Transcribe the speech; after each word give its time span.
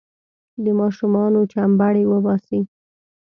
د 0.63 0.65
ماشومانو 0.79 1.39
چمبړې 1.53 2.03
وباسي. 2.11 2.59